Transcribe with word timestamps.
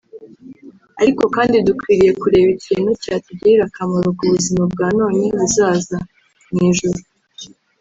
ariko 1.01 1.23
kandi 1.35 1.55
dukwiriye 1.67 2.11
kureba 2.21 2.49
ikintu 2.57 2.89
cyatugirira 3.03 3.61
akamaro 3.65 4.09
k'ubuzima 4.17 4.63
bwa 4.71 4.87
none 4.97 5.13
n'ubundi 5.17 5.35
buzaza(mu 5.39 6.59
ijuru) 6.69 6.99